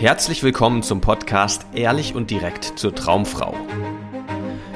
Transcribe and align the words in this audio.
Herzlich 0.00 0.44
willkommen 0.44 0.84
zum 0.84 1.00
Podcast 1.00 1.66
Ehrlich 1.74 2.14
und 2.14 2.30
direkt 2.30 2.78
zur 2.78 2.94
Traumfrau. 2.94 3.52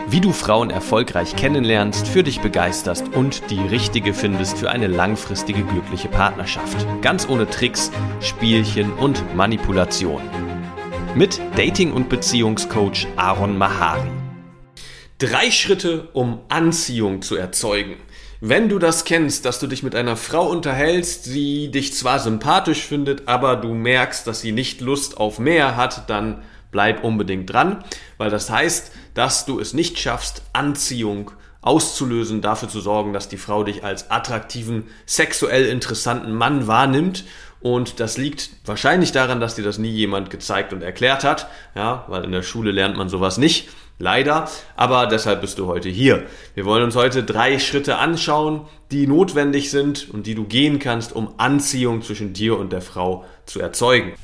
Wie 0.08 0.21
du 0.21 0.33
Frauen 0.33 0.71
erfolgreich 0.71 1.37
kennenlernst, 1.37 2.08
für 2.08 2.25
dich 2.25 2.41
begeisterst 2.41 3.07
und 3.15 3.49
die 3.49 3.61
richtige 3.61 4.15
findest 4.15 4.58
für 4.58 4.69
eine 4.73 4.89
langfristige 4.89 5.63
glückliche 5.63 6.08
Partnerschaft. 6.08 6.85
Ganz 7.03 7.29
ohne 7.29 7.49
Tricks, 7.49 7.93
Spielchen 8.21 8.93
und 8.95 9.37
Manipulation. 9.37 10.23
Mit 11.14 11.41
Dating- 11.54 11.93
und 11.93 12.09
Beziehungscoach 12.09 13.07
Aaron 13.14 13.57
Mahari. 13.57 14.11
Drei 15.18 15.52
Schritte, 15.52 16.09
um 16.14 16.41
Anziehung 16.48 17.23
zu 17.23 17.36
erzeugen. 17.36 17.95
Wenn 18.45 18.68
du 18.68 18.80
das 18.80 19.04
kennst, 19.04 19.45
dass 19.45 19.61
du 19.61 19.68
dich 19.68 19.84
mit 19.84 19.95
einer 19.95 20.16
Frau 20.16 20.48
unterhältst, 20.48 21.27
die 21.27 21.70
dich 21.70 21.95
zwar 21.95 22.18
sympathisch 22.18 22.84
findet, 22.84 23.29
aber 23.29 23.54
du 23.54 23.72
merkst, 23.72 24.27
dass 24.27 24.41
sie 24.41 24.50
nicht 24.50 24.80
Lust 24.80 25.16
auf 25.16 25.38
mehr 25.38 25.77
hat, 25.77 26.11
dann 26.11 26.42
bleib 26.73 27.05
unbedingt 27.05 27.52
dran, 27.52 27.84
weil 28.18 28.30
das 28.30 28.51
heißt, 28.51 28.91
dass 29.15 29.46
du 29.46 29.60
es 29.60 29.74
nicht 29.74 29.96
schaffst, 30.01 30.42
Anziehung 30.52 31.30
auszulösen, 31.60 32.41
dafür 32.41 32.68
zu 32.68 32.80
sorgen, 32.80 33.12
dass 33.12 33.28
die 33.28 33.37
Frau 33.37 33.62
dich 33.62 33.84
als 33.84 34.10
attraktiven, 34.10 34.88
sexuell 35.06 35.66
interessanten 35.66 36.34
Mann 36.34 36.66
wahrnimmt. 36.66 37.24
Und 37.62 38.01
das 38.01 38.19
liegt 38.19 38.51
wahrscheinlich 38.65 39.12
daran, 39.12 39.41
dass 39.41 39.55
dir 39.55 39.62
das 39.62 39.79
nie 39.79 39.91
jemand 39.91 40.30
gezeigt 40.30 40.73
und 40.73 40.83
erklärt 40.83 41.23
hat, 41.23 41.47
ja, 41.77 42.05
weil 42.09 42.25
in 42.25 42.33
der 42.33 42.43
Schule 42.43 42.73
lernt 42.73 42.97
man 42.97 43.09
sowas 43.09 43.38
nicht. 43.38 43.69
Leider, 43.98 44.48
aber 44.75 45.07
deshalb 45.07 45.43
bist 45.43 45.61
du 45.61 45.66
heute 45.66 45.88
hier. 45.88 46.25
Wir 46.55 46.65
wollen 46.65 46.83
uns 46.83 46.97
heute 46.97 47.23
drei 47.23 47.61
Schritte 47.61 47.98
anschauen, 47.98 48.62
die 48.91 49.07
notwendig 49.07 49.71
sind 49.71 50.11
und 50.11 50.27
die 50.27 50.35
du 50.35 50.45
gehen 50.45 50.80
kannst, 50.80 51.15
um 51.15 51.35
Anziehung 51.37 52.02
zwischen 52.02 52.33
dir 52.33 52.59
und 52.59 52.73
der 52.73 52.83
Frau 52.83 53.25
zu 53.47 53.61
erzeugen. 53.61 54.15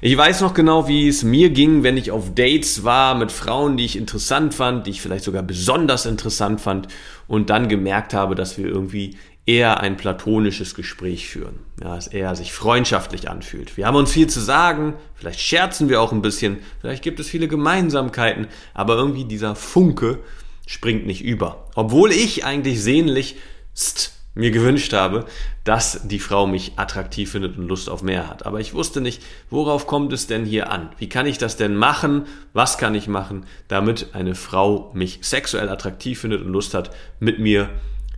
Ich 0.00 0.16
weiß 0.16 0.40
noch 0.40 0.54
genau, 0.54 0.88
wie 0.88 1.08
es 1.08 1.22
mir 1.22 1.50
ging, 1.50 1.82
wenn 1.82 1.98
ich 1.98 2.10
auf 2.10 2.34
Dates 2.34 2.84
war 2.84 3.14
mit 3.14 3.30
Frauen, 3.30 3.76
die 3.76 3.84
ich 3.84 3.96
interessant 3.96 4.54
fand, 4.54 4.86
die 4.86 4.90
ich 4.92 5.02
vielleicht 5.02 5.24
sogar 5.24 5.42
besonders 5.42 6.06
interessant 6.06 6.62
fand 6.62 6.88
und 7.28 7.50
dann 7.50 7.68
gemerkt 7.68 8.14
habe, 8.14 8.34
dass 8.34 8.56
wir 8.56 8.66
irgendwie 8.66 9.18
eher 9.50 9.80
ein 9.80 9.96
platonisches 9.96 10.76
Gespräch 10.76 11.28
führen. 11.28 11.58
Ja, 11.82 11.96
es 11.96 12.06
eher 12.06 12.36
sich 12.36 12.52
freundschaftlich 12.52 13.28
anfühlt. 13.28 13.76
Wir 13.76 13.86
haben 13.86 13.96
uns 13.96 14.12
viel 14.12 14.28
zu 14.28 14.38
sagen, 14.38 14.94
vielleicht 15.16 15.40
scherzen 15.40 15.88
wir 15.88 16.00
auch 16.00 16.12
ein 16.12 16.22
bisschen, 16.22 16.58
vielleicht 16.80 17.02
gibt 17.02 17.18
es 17.18 17.28
viele 17.28 17.48
Gemeinsamkeiten, 17.48 18.46
aber 18.74 18.94
irgendwie 18.94 19.24
dieser 19.24 19.56
Funke 19.56 20.20
springt 20.66 21.04
nicht 21.04 21.24
über. 21.24 21.66
Obwohl 21.74 22.12
ich 22.12 22.44
eigentlich 22.44 22.80
sehnlichst 22.80 24.12
mir 24.34 24.52
gewünscht 24.52 24.92
habe, 24.92 25.24
dass 25.64 26.06
die 26.06 26.20
Frau 26.20 26.46
mich 26.46 26.74
attraktiv 26.76 27.32
findet 27.32 27.58
und 27.58 27.66
Lust 27.66 27.90
auf 27.90 28.04
mehr 28.04 28.28
hat. 28.28 28.46
Aber 28.46 28.60
ich 28.60 28.72
wusste 28.72 29.00
nicht, 29.00 29.20
worauf 29.50 29.88
kommt 29.88 30.12
es 30.12 30.28
denn 30.28 30.44
hier 30.44 30.70
an? 30.70 30.90
Wie 30.98 31.08
kann 31.08 31.26
ich 31.26 31.38
das 31.38 31.56
denn 31.56 31.74
machen? 31.74 32.26
Was 32.52 32.78
kann 32.78 32.94
ich 32.94 33.08
machen, 33.08 33.46
damit 33.66 34.14
eine 34.14 34.36
Frau 34.36 34.92
mich 34.94 35.18
sexuell 35.22 35.68
attraktiv 35.68 36.20
findet 36.20 36.42
und 36.42 36.52
Lust 36.52 36.74
hat, 36.74 36.94
mit 37.18 37.40
mir 37.40 37.68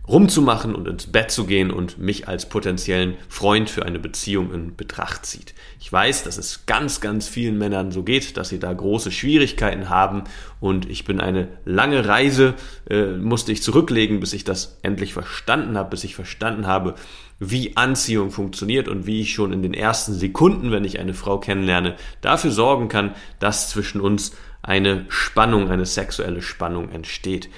rumzumachen 0.07 0.75
und 0.75 0.87
ins 0.87 1.07
Bett 1.07 1.31
zu 1.31 1.45
gehen 1.45 1.71
und 1.71 1.97
mich 1.97 2.27
als 2.27 2.49
potenziellen 2.49 3.15
Freund 3.29 3.69
für 3.69 3.85
eine 3.85 3.99
Beziehung 3.99 4.53
in 4.53 4.75
Betracht 4.75 5.25
zieht. 5.25 5.53
Ich 5.79 5.91
weiß, 5.91 6.23
dass 6.23 6.37
es 6.37 6.65
ganz, 6.65 6.99
ganz 6.99 7.27
vielen 7.27 7.57
Männern 7.57 7.91
so 7.91 8.03
geht, 8.03 8.35
dass 8.35 8.49
sie 8.49 8.59
da 8.59 8.73
große 8.73 9.11
Schwierigkeiten 9.11 9.89
haben 9.89 10.25
und 10.59 10.89
ich 10.89 11.05
bin 11.05 11.21
eine 11.21 11.47
lange 11.63 12.05
Reise, 12.05 12.55
äh, 12.89 13.13
musste 13.13 13.53
ich 13.53 13.63
zurücklegen, 13.63 14.19
bis 14.19 14.33
ich 14.33 14.43
das 14.43 14.77
endlich 14.81 15.13
verstanden 15.13 15.77
habe, 15.77 15.91
bis 15.91 16.03
ich 16.03 16.15
verstanden 16.15 16.67
habe, 16.67 16.95
wie 17.39 17.77
Anziehung 17.77 18.31
funktioniert 18.31 18.89
und 18.89 19.05
wie 19.05 19.21
ich 19.21 19.33
schon 19.33 19.53
in 19.53 19.61
den 19.61 19.73
ersten 19.73 20.13
Sekunden, 20.13 20.71
wenn 20.71 20.83
ich 20.83 20.99
eine 20.99 21.13
Frau 21.13 21.39
kennenlerne, 21.39 21.95
dafür 22.19 22.51
sorgen 22.51 22.89
kann, 22.89 23.15
dass 23.39 23.69
zwischen 23.69 24.01
uns 24.01 24.35
eine 24.61 25.05
Spannung, 25.09 25.69
eine 25.69 25.85
sexuelle 25.85 26.41
Spannung 26.41 26.89
entsteht. 26.89 27.49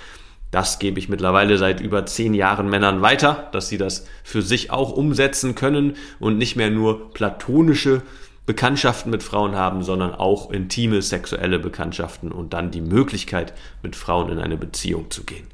Das 0.56 0.80
gebe 0.80 1.00
ich 1.00 1.10
mittlerweile 1.10 1.58
seit 1.58 1.82
über 1.82 2.06
zehn 2.06 2.34
Jahren 2.34 2.70
Männern 2.70 3.02
weiter, 3.02 3.50
dass 3.52 3.68
sie 3.68 3.78
das 3.78 4.08
für 4.24 4.42
sich 4.42 4.72
auch 4.72 4.94
umsetzen 4.94 5.54
können 5.54 5.98
und 6.18 6.38
nicht 6.38 6.56
mehr 6.56 6.72
nur 6.72 7.12
platonische 7.14 8.04
Bekanntschaften 8.46 9.12
mit 9.12 9.22
Frauen 9.22 9.58
haben, 9.58 9.84
sondern 9.84 10.16
auch 10.16 10.50
intime 10.50 11.02
sexuelle 11.02 11.60
Bekanntschaften 11.60 12.32
und 12.32 12.54
dann 12.54 12.72
die 12.72 12.80
Möglichkeit, 12.80 13.52
mit 13.84 13.98
Frauen 13.98 14.30
in 14.30 14.40
eine 14.40 14.56
Beziehung 14.56 15.12
zu 15.12 15.26
gehen. 15.26 15.46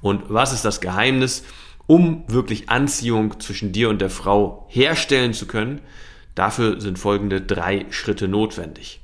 Und 0.00 0.24
was 0.26 0.52
ist 0.52 0.64
das 0.64 0.80
Geheimnis? 0.80 1.44
Um 1.86 2.24
wirklich 2.26 2.68
Anziehung 2.68 3.38
zwischen 3.38 3.70
dir 3.70 3.90
und 3.90 4.00
der 4.00 4.10
Frau 4.10 4.66
herstellen 4.70 5.34
zu 5.34 5.46
können, 5.46 5.80
dafür 6.34 6.80
sind 6.80 6.98
folgende 6.98 7.40
drei 7.40 7.86
Schritte 7.90 8.26
notwendig. 8.26 9.02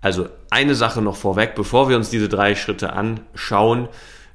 Also 0.00 0.28
eine 0.48 0.76
Sache 0.76 1.02
noch 1.02 1.16
vorweg, 1.16 1.56
bevor 1.56 1.88
wir 1.88 1.96
uns 1.96 2.08
diese 2.08 2.28
drei 2.28 2.54
Schritte 2.54 2.92
anschauen, 2.92 3.88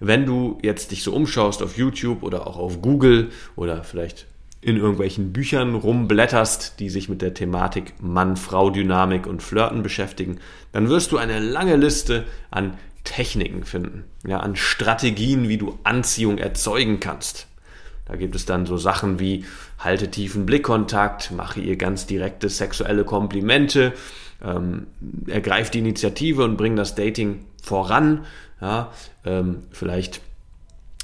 wenn 0.08 0.26
du 0.26 0.58
jetzt 0.62 0.92
dich 0.92 1.04
so 1.04 1.14
umschaust 1.14 1.64
auf 1.64 1.78
YouTube 1.78 2.24
oder 2.24 2.48
auch 2.48 2.58
auf 2.58 2.82
Google 2.82 3.30
oder 3.56 3.84
vielleicht 3.84 4.28
in 4.62 4.78
irgendwelchen 4.78 5.32
Büchern 5.32 5.76
rumblätterst, 5.76 6.80
die 6.80 6.90
sich 6.90 7.08
mit 7.08 7.22
der 7.22 7.34
Thematik 7.34 7.94
Mann-Frau-Dynamik 8.02 9.28
und 9.28 9.44
Flirten 9.44 9.84
beschäftigen, 9.84 10.40
dann 10.72 10.90
wirst 10.90 11.12
du 11.12 11.18
eine 11.18 11.40
lange 11.40 11.76
Liste 11.76 12.26
an 12.50 12.74
Techniken 13.04 13.64
finden, 13.64 14.06
ja, 14.26 14.40
an 14.40 14.56
Strategien, 14.56 15.48
wie 15.48 15.58
du 15.58 15.78
Anziehung 15.84 16.40
erzeugen 16.40 17.00
kannst. 17.00 17.48
Da 18.06 18.16
gibt 18.16 18.36
es 18.36 18.46
dann 18.46 18.66
so 18.66 18.78
Sachen 18.78 19.20
wie 19.20 19.46
halte 19.80 20.10
tiefen 20.10 20.46
Blickkontakt, 20.46 21.32
mache 21.32 21.60
ihr 21.60 21.76
ganz 21.76 22.06
direkte 22.06 22.50
sexuelle 22.50 23.04
Komplimente, 23.04 23.94
ähm, 24.44 24.88
ergreif 25.28 25.70
die 25.70 25.80
Initiative 25.80 26.44
und 26.44 26.58
bring 26.58 26.76
das 26.76 26.96
Dating 26.96 27.46
voran. 27.66 28.26
Ja, 28.62 28.92
ähm, 29.26 29.64
vielleicht 29.72 30.22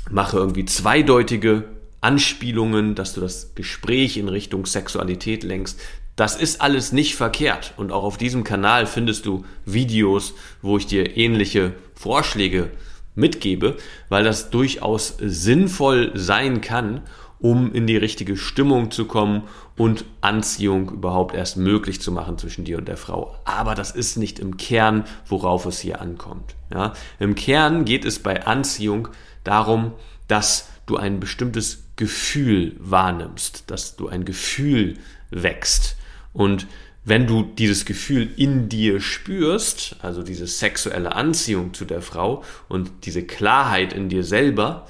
mache 0.09 0.37
irgendwie 0.37 0.65
zweideutige 0.65 1.65
Anspielungen, 1.99 2.95
dass 2.95 3.13
du 3.13 3.21
das 3.21 3.53
Gespräch 3.55 4.17
in 4.17 4.27
Richtung 4.27 4.65
Sexualität 4.65 5.43
lenkst. 5.43 5.79
Das 6.15 6.35
ist 6.35 6.61
alles 6.61 6.91
nicht 6.91 7.15
verkehrt. 7.15 7.73
Und 7.77 7.91
auch 7.91 8.03
auf 8.03 8.17
diesem 8.17 8.43
Kanal 8.43 8.85
findest 8.85 9.25
du 9.25 9.45
Videos, 9.65 10.33
wo 10.61 10.77
ich 10.77 10.87
dir 10.87 11.17
ähnliche 11.17 11.73
Vorschläge 11.95 12.71
mitgebe, 13.15 13.77
weil 14.09 14.23
das 14.23 14.49
durchaus 14.49 15.15
sinnvoll 15.19 16.11
sein 16.15 16.61
kann, 16.61 17.01
um 17.41 17.73
in 17.73 17.87
die 17.87 17.97
richtige 17.97 18.37
Stimmung 18.37 18.91
zu 18.91 19.05
kommen 19.05 19.43
und 19.75 20.05
Anziehung 20.21 20.91
überhaupt 20.91 21.33
erst 21.33 21.57
möglich 21.57 21.99
zu 21.99 22.11
machen 22.11 22.37
zwischen 22.37 22.63
dir 22.65 22.77
und 22.77 22.87
der 22.87 22.97
Frau. 22.97 23.35
Aber 23.45 23.73
das 23.73 23.91
ist 23.91 24.15
nicht 24.17 24.39
im 24.39 24.57
Kern, 24.57 25.05
worauf 25.25 25.65
es 25.65 25.79
hier 25.79 26.01
ankommt. 26.01 26.55
Ja? 26.71 26.93
Im 27.19 27.35
Kern 27.35 27.83
geht 27.83 28.05
es 28.05 28.19
bei 28.19 28.45
Anziehung 28.45 29.07
darum, 29.43 29.93
dass 30.27 30.69
du 30.85 30.97
ein 30.97 31.19
bestimmtes 31.19 31.83
Gefühl 31.95 32.75
wahrnimmst, 32.79 33.69
dass 33.71 33.95
du 33.95 34.07
ein 34.07 34.23
Gefühl 34.23 34.97
wächst. 35.31 35.95
Und 36.33 36.67
wenn 37.03 37.25
du 37.25 37.41
dieses 37.41 37.85
Gefühl 37.85 38.29
in 38.37 38.69
dir 38.69 39.01
spürst, 39.01 39.95
also 40.01 40.21
diese 40.21 40.45
sexuelle 40.45 41.15
Anziehung 41.15 41.73
zu 41.73 41.85
der 41.85 42.01
Frau 42.01 42.43
und 42.69 42.91
diese 43.05 43.23
Klarheit 43.23 43.93
in 43.93 44.09
dir 44.09 44.23
selber, 44.23 44.85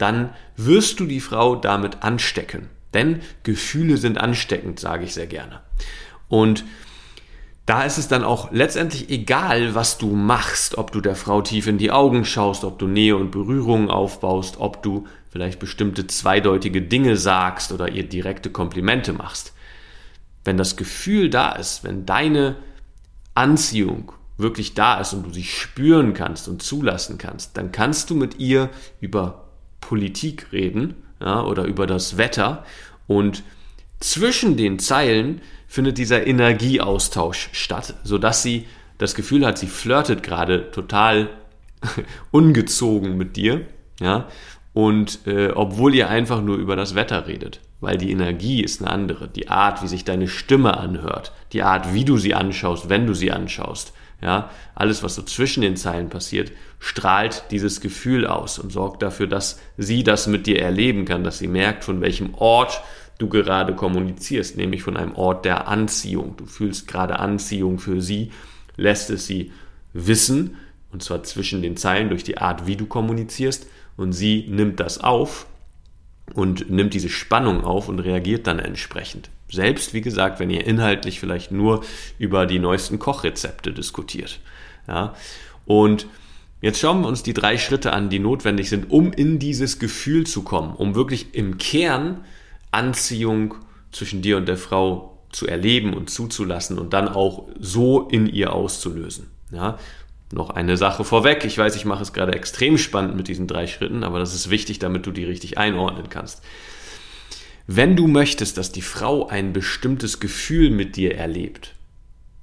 dann 0.00 0.30
wirst 0.56 1.00
du 1.00 1.06
die 1.06 1.20
Frau 1.20 1.56
damit 1.56 2.02
anstecken. 2.02 2.68
Denn 2.94 3.20
Gefühle 3.42 3.96
sind 3.96 4.18
ansteckend, 4.18 4.80
sage 4.80 5.04
ich 5.04 5.14
sehr 5.14 5.26
gerne. 5.26 5.60
Und 6.28 6.64
da 7.66 7.84
ist 7.84 7.98
es 7.98 8.08
dann 8.08 8.24
auch 8.24 8.50
letztendlich 8.50 9.10
egal, 9.10 9.74
was 9.74 9.98
du 9.98 10.08
machst, 10.08 10.76
ob 10.76 10.90
du 10.90 11.00
der 11.00 11.14
Frau 11.14 11.40
tief 11.40 11.66
in 11.66 11.78
die 11.78 11.92
Augen 11.92 12.24
schaust, 12.24 12.64
ob 12.64 12.78
du 12.78 12.88
Nähe 12.88 13.16
und 13.16 13.30
Berührungen 13.30 13.90
aufbaust, 13.90 14.58
ob 14.58 14.82
du 14.82 15.06
vielleicht 15.28 15.60
bestimmte 15.60 16.06
zweideutige 16.06 16.82
Dinge 16.82 17.16
sagst 17.16 17.70
oder 17.70 17.88
ihr 17.90 18.08
direkte 18.08 18.50
Komplimente 18.50 19.12
machst. 19.12 19.52
Wenn 20.42 20.56
das 20.56 20.76
Gefühl 20.76 21.30
da 21.30 21.52
ist, 21.52 21.84
wenn 21.84 22.06
deine 22.06 22.56
Anziehung 23.34 24.12
wirklich 24.36 24.74
da 24.74 24.98
ist 24.98 25.12
und 25.12 25.26
du 25.26 25.30
sie 25.30 25.44
spüren 25.44 26.14
kannst 26.14 26.48
und 26.48 26.62
zulassen 26.62 27.18
kannst, 27.18 27.56
dann 27.56 27.70
kannst 27.70 28.10
du 28.10 28.16
mit 28.16 28.40
ihr 28.40 28.70
über 29.00 29.49
Politik 29.80 30.52
reden 30.52 30.94
ja, 31.20 31.42
oder 31.42 31.64
über 31.64 31.86
das 31.86 32.16
Wetter. 32.16 32.64
Und 33.06 33.42
zwischen 33.98 34.56
den 34.56 34.78
Zeilen 34.78 35.40
findet 35.66 35.98
dieser 35.98 36.26
Energieaustausch 36.26 37.50
statt, 37.52 37.94
sodass 38.02 38.42
sie 38.42 38.66
das 38.98 39.14
Gefühl 39.14 39.46
hat, 39.46 39.58
sie 39.58 39.66
flirtet 39.66 40.22
gerade 40.22 40.70
total 40.70 41.30
ungezogen 42.30 43.16
mit 43.16 43.36
dir, 43.36 43.66
ja, 44.00 44.28
und 44.72 45.26
äh, 45.26 45.50
obwohl 45.50 45.94
ihr 45.94 46.08
einfach 46.08 46.42
nur 46.42 46.56
über 46.56 46.76
das 46.76 46.94
Wetter 46.94 47.26
redet, 47.26 47.60
weil 47.80 47.98
die 47.98 48.10
Energie 48.10 48.62
ist 48.62 48.80
eine 48.80 48.90
andere, 48.90 49.28
die 49.28 49.48
Art, 49.48 49.82
wie 49.82 49.88
sich 49.88 50.04
deine 50.04 50.28
Stimme 50.28 50.76
anhört, 50.76 51.32
die 51.52 51.62
Art, 51.62 51.92
wie 51.92 52.04
du 52.04 52.18
sie 52.18 52.34
anschaust, 52.34 52.88
wenn 52.88 53.06
du 53.06 53.14
sie 53.14 53.32
anschaust, 53.32 53.92
ja, 54.22 54.50
alles, 54.74 55.02
was 55.02 55.14
so 55.14 55.22
zwischen 55.22 55.62
den 55.62 55.76
Zeilen 55.76 56.10
passiert, 56.10 56.52
strahlt 56.78 57.44
dieses 57.50 57.80
Gefühl 57.80 58.26
aus 58.26 58.58
und 58.58 58.70
sorgt 58.70 59.02
dafür, 59.02 59.26
dass 59.26 59.60
sie 59.76 60.04
das 60.04 60.26
mit 60.26 60.46
dir 60.46 60.60
erleben 60.60 61.04
kann, 61.04 61.24
dass 61.24 61.38
sie 61.38 61.48
merkt, 61.48 61.84
von 61.84 62.00
welchem 62.00 62.34
Ort 62.34 62.82
du 63.18 63.28
gerade 63.28 63.74
kommunizierst, 63.74 64.56
nämlich 64.56 64.82
von 64.82 64.96
einem 64.96 65.14
Ort 65.14 65.44
der 65.44 65.68
Anziehung. 65.68 66.36
Du 66.36 66.46
fühlst 66.46 66.88
gerade 66.88 67.18
Anziehung 67.18 67.78
für 67.78 68.00
sie, 68.00 68.32
lässt 68.76 69.10
es 69.10 69.26
sie 69.26 69.52
wissen, 69.92 70.56
und 70.92 71.02
zwar 71.02 71.22
zwischen 71.22 71.62
den 71.62 71.76
Zeilen 71.76 72.08
durch 72.08 72.24
die 72.24 72.38
Art, 72.38 72.66
wie 72.66 72.76
du 72.76 72.86
kommunizierst, 72.86 73.66
und 73.96 74.12
sie 74.12 74.46
nimmt 74.48 74.80
das 74.80 74.98
auf 74.98 75.46
und 76.34 76.70
nimmt 76.70 76.94
diese 76.94 77.08
Spannung 77.08 77.64
auf 77.64 77.88
und 77.88 78.00
reagiert 78.00 78.46
dann 78.46 78.58
entsprechend. 78.58 79.30
Selbst, 79.50 79.94
wie 79.94 80.00
gesagt, 80.00 80.40
wenn 80.40 80.50
ihr 80.50 80.66
inhaltlich 80.66 81.20
vielleicht 81.20 81.50
nur 81.50 81.84
über 82.18 82.46
die 82.46 82.58
neuesten 82.58 82.98
Kochrezepte 82.98 83.72
diskutiert. 83.72 84.40
Ja? 84.86 85.14
Und 85.66 86.06
jetzt 86.60 86.80
schauen 86.80 87.02
wir 87.02 87.08
uns 87.08 87.22
die 87.22 87.34
drei 87.34 87.58
Schritte 87.58 87.92
an, 87.92 88.10
die 88.10 88.18
notwendig 88.18 88.68
sind, 88.68 88.90
um 88.90 89.12
in 89.12 89.38
dieses 89.38 89.78
Gefühl 89.78 90.26
zu 90.26 90.42
kommen, 90.42 90.74
um 90.74 90.94
wirklich 90.94 91.34
im 91.34 91.58
Kern 91.58 92.24
Anziehung 92.70 93.54
zwischen 93.92 94.22
dir 94.22 94.36
und 94.36 94.46
der 94.46 94.56
Frau 94.56 95.18
zu 95.32 95.46
erleben 95.46 95.94
und 95.94 96.10
zuzulassen 96.10 96.78
und 96.78 96.92
dann 96.92 97.08
auch 97.08 97.48
so 97.58 98.08
in 98.08 98.26
ihr 98.26 98.52
auszulösen. 98.52 99.28
Ja, 99.52 99.78
noch 100.32 100.50
eine 100.50 100.76
Sache 100.76 101.04
vorweg. 101.04 101.44
Ich 101.44 101.58
weiß, 101.58 101.74
ich 101.76 101.84
mache 101.84 102.02
es 102.02 102.12
gerade 102.12 102.34
extrem 102.34 102.78
spannend 102.78 103.16
mit 103.16 103.28
diesen 103.28 103.46
drei 103.46 103.66
Schritten, 103.66 104.04
aber 104.04 104.18
das 104.18 104.34
ist 104.34 104.50
wichtig, 104.50 104.78
damit 104.78 105.06
du 105.06 105.10
die 105.10 105.24
richtig 105.24 105.58
einordnen 105.58 106.08
kannst. 106.08 106.42
Wenn 107.66 107.96
du 107.96 108.06
möchtest, 108.06 108.58
dass 108.58 108.72
die 108.72 108.82
Frau 108.82 109.28
ein 109.28 109.52
bestimmtes 109.52 110.20
Gefühl 110.20 110.70
mit 110.70 110.96
dir 110.96 111.16
erlebt, 111.16 111.74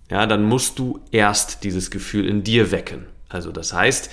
ja, 0.09 0.25
dann 0.25 0.43
musst 0.43 0.79
du 0.79 1.01
erst 1.11 1.63
dieses 1.63 1.91
Gefühl 1.91 2.27
in 2.27 2.43
dir 2.43 2.71
wecken. 2.71 3.05
Also 3.29 3.51
das 3.51 3.73
heißt, 3.73 4.09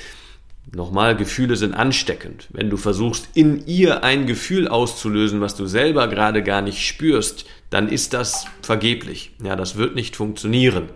Nochmal, 0.73 1.15
Gefühle 1.15 1.57
sind 1.57 1.75
ansteckend. 1.75 2.49
Wenn 2.51 2.71
du 2.71 2.77
versuchst, 2.77 3.29
in 3.35 3.67
ihr 3.67 4.03
ein 4.03 4.27
Gefühl 4.27 4.67
auszulösen, 4.67 5.41
was 5.41 5.57
du 5.57 5.67
selber 5.67 6.09
gerade 6.09 6.43
gar 6.43 6.63
nicht 6.63 6.87
spürst, 6.87 7.45
dann 7.71 7.89
ist 7.89 8.15
das 8.15 8.47
vergeblich. 8.63 9.33
Ja, 9.43 9.57
das 9.57 9.77
wird 9.77 9.95
nicht 9.95 10.17
funktionieren, 10.17 10.89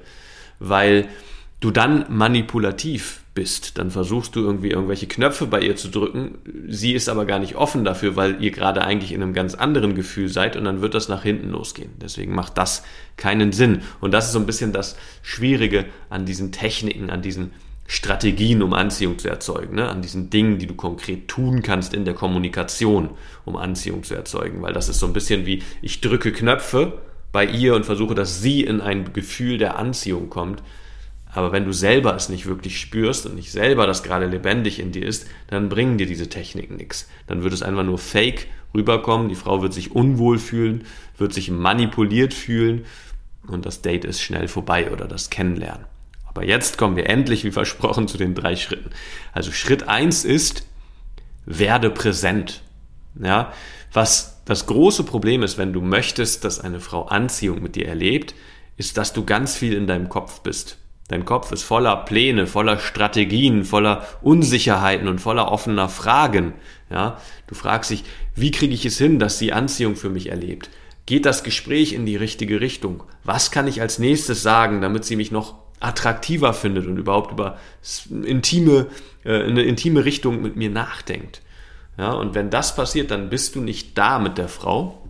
weil 0.59 1.09
du 1.61 1.71
dann 1.71 2.07
manipulativ 2.09 3.23
bist. 3.35 3.79
Dann 3.79 3.91
versuchst 3.91 4.35
du 4.37 4.41
irgendwie 4.41 4.71
irgendwelche 4.71 5.07
Knöpfe 5.07 5.47
bei 5.47 5.61
ihr 5.61 5.77
zu 5.77 5.89
drücken. 5.89 6.39
Sie 6.69 6.93
ist 6.93 7.09
aber 7.09 7.25
gar 7.25 7.39
nicht 7.39 7.57
offen 7.57 7.85
dafür, 7.85 8.17
weil 8.17 8.43
ihr 8.43 8.51
gerade 8.51 8.83
eigentlich 8.83 9.13
in 9.13 9.23
einem 9.23 9.33
ganz 9.33 9.55
anderen 9.55 9.95
Gefühl 9.95 10.29
seid 10.29 10.57
und 10.57 10.65
dann 10.65 10.81
wird 10.81 10.95
das 10.95 11.09
nach 11.09 11.23
hinten 11.23 11.51
losgehen. 11.51 11.93
Deswegen 12.01 12.35
macht 12.35 12.59
das 12.59 12.83
keinen 13.17 13.53
Sinn. 13.53 13.83
Und 14.01 14.13
das 14.13 14.27
ist 14.27 14.33
so 14.33 14.39
ein 14.39 14.47
bisschen 14.47 14.73
das 14.73 14.97
Schwierige 15.23 15.85
an 16.11 16.27
diesen 16.27 16.53
Techniken, 16.53 17.11
an 17.11 17.23
diesen 17.23 17.53
Strategien, 17.87 18.63
um 18.63 18.75
Anziehung 18.75 19.19
zu 19.19 19.29
erzeugen, 19.29 19.77
ne? 19.77 19.89
an 19.89 20.03
diesen 20.03 20.29
Dingen, 20.29 20.59
die 20.59 20.67
du 20.67 20.75
konkret 20.75 21.27
tun 21.27 21.63
kannst 21.63 21.95
in 21.95 22.05
der 22.05 22.13
Kommunikation, 22.13 23.11
um 23.47 23.57
Anziehung 23.57 24.03
zu 24.03 24.15
erzeugen. 24.15 24.61
Weil 24.61 24.75
das 24.75 24.91
ist 24.91 24.99
so 24.99 25.07
ein 25.07 25.15
bisschen 25.15 25.47
wie, 25.47 25.63
ich 25.81 26.03
drücke 26.03 26.31
Knöpfe 26.31 27.01
bei 27.33 27.47
ihr 27.47 27.75
und 27.75 27.87
versuche, 27.87 28.15
dass 28.15 28.43
sie 28.43 28.63
in 28.63 28.83
ein 28.83 29.13
Gefühl 29.15 29.57
der 29.57 29.79
Anziehung 29.79 30.29
kommt. 30.29 30.63
Aber 31.33 31.53
wenn 31.53 31.65
du 31.65 31.73
selber 31.73 32.15
es 32.15 32.29
nicht 32.29 32.47
wirklich 32.47 32.81
spürst 32.81 33.27
und 33.27 33.35
nicht 33.35 33.53
selber 33.53 33.87
das 33.87 34.03
gerade 34.03 34.27
lebendig 34.27 34.79
in 34.81 34.93
dir 34.93 35.07
ist, 35.07 35.27
dann 35.49 35.69
bringen 35.69 35.99
dir 35.99 36.07
diese 36.07 36.29
Techniken 36.29 36.77
nichts. 36.77 37.09
Dann 37.27 37.43
wird 37.43 37.53
es 37.53 37.63
einfach 37.63 37.85
nur 37.85 37.99
fake 37.99 38.49
rüberkommen. 38.75 39.29
Die 39.29 39.35
Frau 39.35 39.63
wird 39.63 39.75
sich 39.75 39.93
unwohl 39.93 40.39
fühlen, 40.39 40.85
wird 41.17 41.33
sich 41.33 41.51
manipuliert 41.51 42.35
fühlen 42.35 42.87
und 43.47 43.67
das 43.67 43.83
Date 43.83 44.05
ist 44.05 44.21
schnell 44.23 44.49
vorbei 44.49 44.91
oder 44.91 45.07
das 45.07 45.31
Kennenlernen. 45.31 45.87
Aber 46.27 46.45
jetzt 46.45 46.79
kommen 46.79 46.97
wir 46.97 47.09
endlich, 47.09 47.45
wie 47.45 47.51
versprochen, 47.51 48.07
zu 48.07 48.19
den 48.19 48.35
drei 48.35 48.57
Schritten. 48.57 48.91
Also 49.33 49.51
Schritt 49.51 49.89
eins 49.89 50.25
ist, 50.25 50.67
werde 51.47 51.91
präsent. 51.91 52.63
Ja, 53.21 53.53
was 53.93 54.43
das 54.45 54.67
große 54.67 55.03
Problem 55.05 55.43
ist, 55.43 55.59
wenn 55.59 55.73
du 55.73 55.81
möchtest, 55.81 56.45
dass 56.45 56.61
eine 56.61 56.81
Frau 56.81 57.07
Anziehung 57.07 57.63
mit 57.63 57.75
dir 57.75 57.89
erlebt, 57.89 58.35
ist, 58.77 58.97
dass 58.97 59.13
du 59.13 59.25
ganz 59.25 59.57
viel 59.57 59.75
in 59.75 59.87
deinem 59.87 60.09
Kopf 60.09 60.41
bist. 60.41 60.79
Dein 61.09 61.25
Kopf 61.25 61.53
ist 61.53 61.63
voller 61.63 61.97
Pläne, 61.97 62.47
voller 62.47 62.79
Strategien, 62.79 63.65
voller 63.65 64.07
Unsicherheiten 64.21 65.09
und 65.09 65.21
voller 65.21 65.51
offener 65.51 65.89
Fragen. 65.89 66.53
Ja, 66.91 67.19
du 67.47 67.55
fragst 67.55 67.91
dich, 67.91 68.05
wie 68.35 68.51
kriege 68.51 68.75
ich 68.75 68.85
es 68.85 68.99
hin, 68.99 69.19
dass 69.19 69.39
sie 69.39 69.53
Anziehung 69.53 69.97
für 69.97 70.11
mich 70.11 70.29
erlebt? 70.29 70.71
Geht 71.07 71.25
das 71.25 71.43
Gespräch 71.43 71.95
in 71.95 72.05
die 72.05 72.17
richtige 72.17 72.61
Richtung? 72.61 73.03
Was 73.25 73.51
kann 73.51 73.67
ich 73.67 73.81
als 73.81 73.99
nächstes 73.99 74.43
sagen, 74.43 74.83
damit 74.83 75.07
sie 75.07 75.17
mich 75.17 75.31
noch 75.31 75.55
attraktiver 75.81 76.55
findet 76.55 76.87
und 76.87 76.99
überhaupt 76.99 77.33
über 77.33 77.59
intime, 78.11 78.87
äh, 79.25 79.45
eine 79.45 79.63
intime 79.63 80.05
Richtung 80.05 80.43
mit 80.43 80.57
mir 80.57 80.71
nachdenkt. 80.71 81.43
Ja, 81.97 82.13
und 82.13 82.35
wenn 82.35 82.51
das 82.51 82.77
passiert, 82.77 83.11
dann 83.11 83.29
bist 83.29 83.55
du 83.55 83.61
nicht 83.61 83.99
da 83.99 84.19
mit 84.19 84.39
der 84.39 84.49
Frau. 84.49 85.03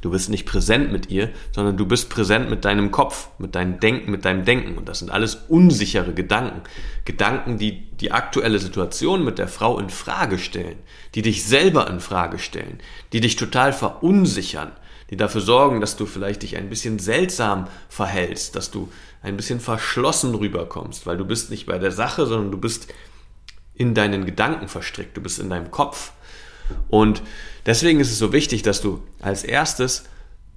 Du 0.00 0.10
bist 0.10 0.28
nicht 0.28 0.46
präsent 0.46 0.92
mit 0.92 1.10
ihr, 1.10 1.30
sondern 1.52 1.76
du 1.76 1.86
bist 1.86 2.10
präsent 2.10 2.50
mit 2.50 2.64
deinem 2.64 2.90
Kopf, 2.90 3.28
mit 3.38 3.54
deinem 3.54 3.80
Denken, 3.80 4.10
mit 4.10 4.24
deinem 4.24 4.44
Denken. 4.44 4.76
Und 4.76 4.88
das 4.88 4.98
sind 4.98 5.10
alles 5.10 5.36
unsichere 5.48 6.12
Gedanken. 6.12 6.60
Gedanken, 7.04 7.58
die 7.58 7.90
die 7.96 8.12
aktuelle 8.12 8.58
Situation 8.58 9.24
mit 9.24 9.38
der 9.38 9.48
Frau 9.48 9.78
in 9.78 9.88
Frage 9.88 10.38
stellen, 10.38 10.78
die 11.14 11.22
dich 11.22 11.44
selber 11.44 11.88
in 11.88 12.00
Frage 12.00 12.38
stellen, 12.38 12.78
die 13.12 13.20
dich 13.20 13.36
total 13.36 13.72
verunsichern, 13.72 14.72
die 15.10 15.16
dafür 15.16 15.40
sorgen, 15.40 15.80
dass 15.80 15.96
du 15.96 16.04
vielleicht 16.04 16.42
dich 16.42 16.56
ein 16.56 16.68
bisschen 16.68 16.98
seltsam 16.98 17.68
verhältst, 17.88 18.56
dass 18.56 18.70
du 18.70 18.90
ein 19.22 19.36
bisschen 19.36 19.60
verschlossen 19.60 20.34
rüberkommst, 20.34 21.06
weil 21.06 21.16
du 21.16 21.24
bist 21.24 21.50
nicht 21.50 21.66
bei 21.66 21.78
der 21.78 21.92
Sache, 21.92 22.26
sondern 22.26 22.50
du 22.50 22.58
bist 22.58 22.92
in 23.74 23.94
deinen 23.94 24.24
Gedanken 24.24 24.68
verstrickt, 24.68 25.16
du 25.16 25.20
bist 25.20 25.38
in 25.38 25.50
deinem 25.50 25.70
Kopf. 25.70 26.12
Und 26.88 27.22
deswegen 27.66 28.00
ist 28.00 28.10
es 28.10 28.18
so 28.18 28.32
wichtig, 28.32 28.62
dass 28.62 28.80
du 28.80 29.02
als 29.20 29.44
erstes 29.44 30.04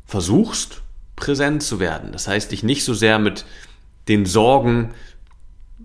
versuchst, 0.05 0.81
präsent 1.15 1.61
zu 1.61 1.79
werden. 1.79 2.11
Das 2.11 2.27
heißt, 2.27 2.51
dich 2.51 2.63
nicht 2.63 2.83
so 2.83 2.93
sehr 2.93 3.19
mit 3.19 3.45
den 4.07 4.25
Sorgen 4.25 4.93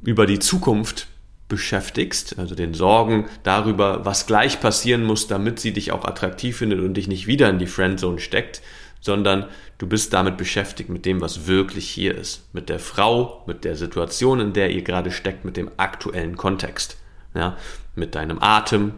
über 0.03 0.27
die 0.27 0.39
Zukunft 0.39 1.09
beschäftigst, 1.49 2.39
also 2.39 2.55
den 2.55 2.73
Sorgen 2.73 3.27
darüber, 3.43 4.05
was 4.05 4.27
gleich 4.27 4.61
passieren 4.61 5.05
muss, 5.05 5.27
damit 5.27 5.61
sie 5.61 5.73
dich 5.73 5.93
auch 5.93 6.05
attraktiv 6.05 6.57
findet 6.57 6.81
und 6.81 6.95
dich 6.95 7.09
nicht 7.09 7.27
wieder 7.27 7.51
in 7.51 7.59
die 7.59 7.67
Friendzone 7.67 8.19
steckt, 8.19 8.63
sondern 9.01 9.47
du 9.77 9.87
bist 9.87 10.15
damit 10.15 10.39
beschäftigt 10.39 10.89
mit 10.89 11.05
dem, 11.05 11.21
was 11.21 11.47
wirklich 11.47 11.91
hier 11.91 12.17
ist. 12.17 12.43
Mit 12.55 12.71
der 12.71 12.79
Frau, 12.79 13.45
mit 13.47 13.65
der 13.65 13.77
Situation, 13.77 14.41
in 14.41 14.53
der 14.55 14.71
ihr 14.71 14.83
gerade 14.83 15.11
steckt, 15.11 15.45
mit 15.45 15.59
dem 15.59 15.71
aktuellen 15.77 16.37
Kontext. 16.37 16.97
Ja, 17.35 17.59
mit 17.95 18.15
deinem 18.15 18.39
Atem, 18.41 18.95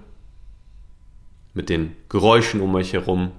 mit 1.56 1.68
den 1.68 1.96
Geräuschen 2.08 2.60
um 2.60 2.74
euch 2.76 2.92
herum, 2.92 3.32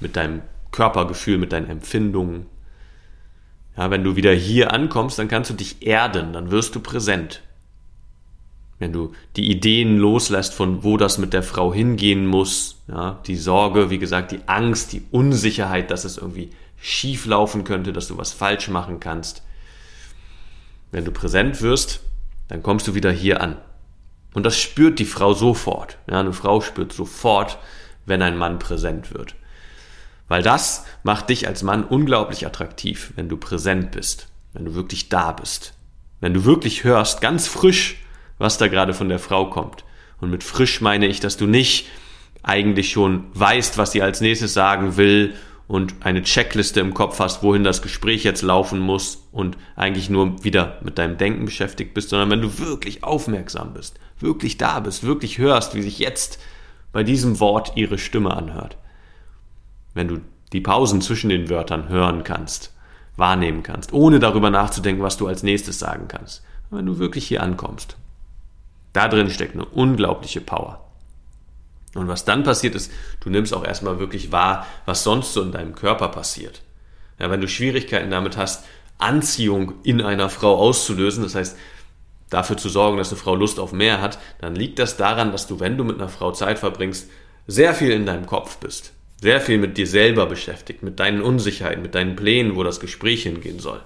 mit 0.00 0.16
deinem 0.16 0.40
Körpergefühl, 0.70 1.36
mit 1.36 1.52
deinen 1.52 1.68
Empfindungen. 1.68 2.46
Ja, 3.76 3.90
wenn 3.90 4.04
du 4.04 4.16
wieder 4.16 4.32
hier 4.32 4.72
ankommst, 4.72 5.18
dann 5.18 5.28
kannst 5.28 5.50
du 5.50 5.54
dich 5.54 5.86
erden, 5.86 6.32
dann 6.32 6.50
wirst 6.50 6.74
du 6.74 6.80
präsent 6.80 7.42
wenn 8.78 8.92
du 8.92 9.12
die 9.36 9.50
Ideen 9.50 9.98
loslässt 9.98 10.54
von 10.54 10.84
wo 10.84 10.96
das 10.96 11.18
mit 11.18 11.32
der 11.32 11.42
Frau 11.42 11.74
hingehen 11.74 12.26
muss, 12.26 12.76
ja, 12.86 13.20
die 13.26 13.36
Sorge, 13.36 13.90
wie 13.90 13.98
gesagt, 13.98 14.30
die 14.32 14.40
Angst, 14.46 14.92
die 14.92 15.02
Unsicherheit, 15.10 15.90
dass 15.90 16.04
es 16.04 16.16
irgendwie 16.16 16.50
schief 16.80 17.26
laufen 17.26 17.64
könnte, 17.64 17.92
dass 17.92 18.06
du 18.06 18.16
was 18.18 18.32
falsch 18.32 18.68
machen 18.68 19.00
kannst. 19.00 19.42
Wenn 20.92 21.04
du 21.04 21.10
präsent 21.10 21.60
wirst, 21.60 22.00
dann 22.46 22.62
kommst 22.62 22.86
du 22.86 22.94
wieder 22.94 23.10
hier 23.10 23.40
an. 23.40 23.56
Und 24.34 24.44
das 24.44 24.58
spürt 24.58 24.98
die 24.98 25.04
Frau 25.04 25.32
sofort. 25.34 25.98
Ja, 26.08 26.20
eine 26.20 26.32
Frau 26.32 26.60
spürt 26.60 26.92
sofort, 26.92 27.58
wenn 28.06 28.22
ein 28.22 28.36
Mann 28.36 28.58
präsent 28.58 29.14
wird. 29.14 29.34
Weil 30.28 30.42
das 30.42 30.84
macht 31.02 31.30
dich 31.30 31.48
als 31.48 31.62
Mann 31.62 31.84
unglaublich 31.84 32.46
attraktiv, 32.46 33.12
wenn 33.16 33.28
du 33.28 33.36
präsent 33.36 33.92
bist, 33.92 34.28
wenn 34.52 34.66
du 34.66 34.74
wirklich 34.74 35.08
da 35.08 35.32
bist. 35.32 35.74
Wenn 36.20 36.34
du 36.34 36.44
wirklich 36.44 36.84
hörst, 36.84 37.20
ganz 37.20 37.48
frisch, 37.48 37.96
was 38.38 38.58
da 38.58 38.68
gerade 38.68 38.92
von 38.92 39.08
der 39.08 39.18
Frau 39.18 39.48
kommt. 39.48 39.84
Und 40.20 40.30
mit 40.30 40.44
frisch 40.44 40.80
meine 40.80 41.06
ich, 41.06 41.20
dass 41.20 41.36
du 41.36 41.46
nicht 41.46 41.88
eigentlich 42.42 42.90
schon 42.92 43.26
weißt, 43.34 43.78
was 43.78 43.92
sie 43.92 44.02
als 44.02 44.20
nächstes 44.20 44.54
sagen 44.54 44.96
will 44.96 45.34
und 45.68 45.96
eine 46.00 46.22
Checkliste 46.22 46.80
im 46.80 46.94
Kopf 46.94 47.20
hast, 47.20 47.42
wohin 47.42 47.62
das 47.62 47.82
Gespräch 47.82 48.24
jetzt 48.24 48.42
laufen 48.42 48.80
muss 48.80 49.28
und 49.30 49.58
eigentlich 49.76 50.08
nur 50.08 50.42
wieder 50.42 50.78
mit 50.82 50.98
deinem 50.98 51.18
Denken 51.18 51.44
beschäftigt 51.44 51.94
bist, 51.94 52.08
sondern 52.08 52.30
wenn 52.30 52.40
du 52.40 52.58
wirklich 52.58 53.04
aufmerksam 53.04 53.74
bist, 53.74 54.00
wirklich 54.18 54.56
da 54.56 54.80
bist, 54.80 55.04
wirklich 55.04 55.38
hörst, 55.38 55.74
wie 55.74 55.82
sich 55.82 55.98
jetzt 55.98 56.40
bei 56.90 57.04
diesem 57.04 57.38
Wort 57.38 57.72
ihre 57.76 57.98
Stimme 57.98 58.34
anhört. 58.34 58.78
Wenn 59.92 60.08
du 60.08 60.20
die 60.52 60.62
Pausen 60.62 61.02
zwischen 61.02 61.28
den 61.28 61.50
Wörtern 61.50 61.90
hören 61.90 62.24
kannst, 62.24 62.72
wahrnehmen 63.16 63.62
kannst, 63.62 63.92
ohne 63.92 64.20
darüber 64.20 64.48
nachzudenken, 64.48 65.02
was 65.02 65.18
du 65.18 65.26
als 65.26 65.42
nächstes 65.42 65.78
sagen 65.78 66.08
kannst. 66.08 66.42
Wenn 66.70 66.86
du 66.86 66.98
wirklich 66.98 67.26
hier 67.26 67.42
ankommst. 67.42 67.96
Da 68.94 69.08
drin 69.08 69.30
steckt 69.30 69.54
eine 69.54 69.66
unglaubliche 69.66 70.40
Power. 70.40 70.87
Und 71.94 72.08
was 72.08 72.24
dann 72.24 72.44
passiert 72.44 72.74
ist, 72.74 72.92
du 73.20 73.30
nimmst 73.30 73.54
auch 73.54 73.64
erstmal 73.64 73.98
wirklich 73.98 74.30
wahr, 74.30 74.66
was 74.86 75.04
sonst 75.04 75.32
so 75.32 75.42
in 75.42 75.52
deinem 75.52 75.74
Körper 75.74 76.08
passiert. 76.08 76.62
Ja, 77.18 77.30
wenn 77.30 77.40
du 77.40 77.48
Schwierigkeiten 77.48 78.10
damit 78.10 78.36
hast, 78.36 78.64
Anziehung 78.98 79.74
in 79.84 80.00
einer 80.02 80.28
Frau 80.28 80.56
auszulösen, 80.56 81.22
das 81.22 81.34
heißt, 81.34 81.56
dafür 82.30 82.56
zu 82.56 82.68
sorgen, 82.68 82.98
dass 82.98 83.10
eine 83.10 83.18
Frau 83.18 83.34
Lust 83.34 83.58
auf 83.58 83.72
mehr 83.72 84.00
hat, 84.00 84.18
dann 84.40 84.54
liegt 84.54 84.78
das 84.78 84.96
daran, 84.96 85.32
dass 85.32 85.46
du, 85.46 85.60
wenn 85.60 85.78
du 85.78 85.84
mit 85.84 85.96
einer 85.96 86.10
Frau 86.10 86.32
Zeit 86.32 86.58
verbringst, 86.58 87.08
sehr 87.46 87.74
viel 87.74 87.90
in 87.90 88.04
deinem 88.04 88.26
Kopf 88.26 88.58
bist. 88.58 88.92
sehr 89.20 89.40
viel 89.40 89.58
mit 89.58 89.76
dir 89.76 89.86
selber 89.86 90.26
beschäftigt, 90.26 90.82
mit 90.82 91.00
deinen 91.00 91.22
Unsicherheiten, 91.22 91.82
mit 91.82 91.94
deinen 91.94 92.16
Plänen, 92.16 92.56
wo 92.56 92.62
das 92.62 92.80
Gespräch 92.80 93.24
hingehen 93.24 93.58
soll. 93.58 93.80